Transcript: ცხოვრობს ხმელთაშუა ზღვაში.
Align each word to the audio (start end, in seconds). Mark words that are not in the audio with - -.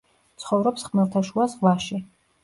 ცხოვრობს 0.43 0.85
ხმელთაშუა 0.87 1.45
ზღვაში. 1.51 1.99